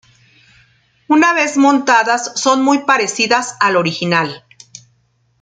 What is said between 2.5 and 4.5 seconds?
muy parecidas al original.